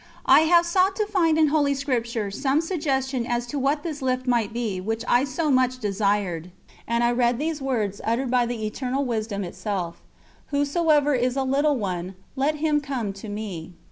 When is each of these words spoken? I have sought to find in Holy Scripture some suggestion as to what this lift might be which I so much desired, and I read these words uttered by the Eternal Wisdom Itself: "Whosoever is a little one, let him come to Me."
I 0.25 0.39
have 0.49 0.65
sought 0.65 0.95
to 0.95 1.05
find 1.05 1.37
in 1.37 1.49
Holy 1.49 1.75
Scripture 1.75 2.31
some 2.31 2.59
suggestion 2.59 3.23
as 3.27 3.45
to 3.45 3.59
what 3.59 3.83
this 3.83 4.01
lift 4.01 4.25
might 4.25 4.51
be 4.51 4.81
which 4.81 5.05
I 5.07 5.25
so 5.25 5.51
much 5.51 5.77
desired, 5.77 6.49
and 6.87 7.03
I 7.03 7.11
read 7.11 7.37
these 7.37 7.61
words 7.61 8.01
uttered 8.03 8.31
by 8.31 8.47
the 8.47 8.65
Eternal 8.65 9.05
Wisdom 9.05 9.43
Itself: 9.43 10.01
"Whosoever 10.47 11.13
is 11.13 11.35
a 11.35 11.43
little 11.43 11.77
one, 11.77 12.15
let 12.35 12.55
him 12.55 12.81
come 12.81 13.13
to 13.13 13.29
Me." 13.29 13.75